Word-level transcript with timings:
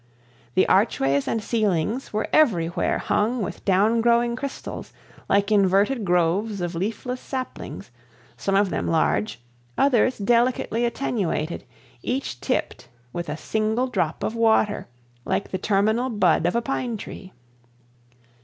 The 0.55 0.67
archways 0.67 1.27
and 1.27 1.43
ceilings 1.43 2.11
were 2.11 2.27
everywhere 2.33 2.97
hung 2.97 3.43
with 3.43 3.63
down 3.65 4.01
growing 4.01 4.35
crystals, 4.35 4.91
like 5.29 5.51
inverted 5.51 6.03
groves 6.05 6.59
of 6.59 6.73
leafless 6.73 7.21
saplings, 7.21 7.91
some 8.35 8.55
of 8.55 8.71
them 8.71 8.87
large, 8.87 9.41
others 9.77 10.17
delicately 10.17 10.85
attenuated, 10.85 11.65
each 12.01 12.41
tipped 12.41 12.87
with 13.13 13.29
a 13.29 13.37
single 13.37 13.85
drop 13.85 14.23
of 14.23 14.33
water, 14.33 14.87
like 15.23 15.51
the 15.51 15.59
terminal 15.59 16.09
bud 16.09 16.47
of 16.47 16.55
a 16.55 16.63
pine 16.63 16.97
tree. 16.97 17.31